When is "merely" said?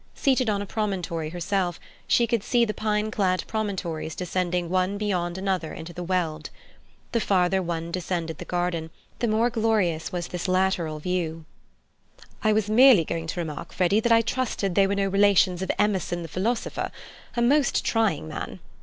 12.67-13.05